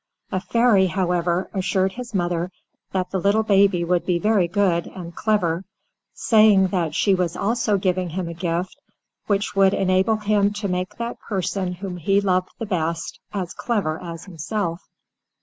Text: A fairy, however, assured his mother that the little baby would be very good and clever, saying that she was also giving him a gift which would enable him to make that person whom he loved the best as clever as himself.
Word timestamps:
A 0.31 0.39
fairy, 0.39 0.87
however, 0.87 1.47
assured 1.53 1.91
his 1.91 2.11
mother 2.11 2.51
that 2.91 3.11
the 3.11 3.19
little 3.19 3.43
baby 3.43 3.83
would 3.83 4.03
be 4.03 4.17
very 4.17 4.47
good 4.47 4.87
and 4.87 5.13
clever, 5.15 5.63
saying 6.11 6.69
that 6.69 6.95
she 6.95 7.13
was 7.13 7.35
also 7.37 7.77
giving 7.77 8.09
him 8.09 8.27
a 8.27 8.33
gift 8.33 8.81
which 9.27 9.55
would 9.55 9.75
enable 9.75 10.15
him 10.17 10.53
to 10.53 10.67
make 10.67 10.95
that 10.97 11.19
person 11.19 11.73
whom 11.73 11.97
he 11.97 12.19
loved 12.19 12.49
the 12.57 12.65
best 12.65 13.19
as 13.31 13.53
clever 13.53 14.01
as 14.01 14.25
himself. 14.25 14.87